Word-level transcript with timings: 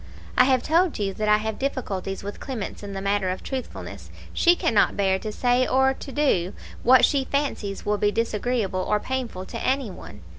"I 0.35 0.45
have 0.45 0.63
told 0.63 0.97
you 0.97 1.13
that 1.13 1.29
I 1.29 1.37
have 1.37 1.59
difficulties 1.59 2.23
with 2.23 2.39
Clemence 2.39 2.81
in 2.81 2.93
the 2.93 3.03
matter 3.03 3.29
of 3.29 3.43
truthfulness. 3.43 4.09
She 4.33 4.55
cannot 4.55 4.97
bear 4.97 5.19
to 5.19 5.31
say 5.31 5.67
or 5.67 5.93
to 5.93 6.11
do 6.11 6.53
what 6.81 7.05
she 7.05 7.23
fancies 7.25 7.85
will 7.85 7.99
be 7.99 8.09
disagreeable 8.11 8.81
or 8.81 8.99
painful 8.99 9.45
to 9.45 9.61
any 9.63 9.91
one. 9.91 10.21